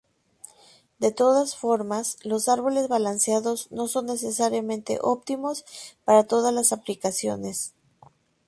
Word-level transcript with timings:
De 0.97 1.11
todas 1.11 1.55
formas, 1.55 2.17
los 2.23 2.49
árboles 2.49 2.87
balanceados 2.87 3.71
no 3.71 3.87
son 3.87 4.07
necesariamente 4.07 4.97
óptimos 4.99 5.63
para 6.05 6.25
todas 6.25 6.51
las 6.51 6.73
aplicaciones. 6.73 7.75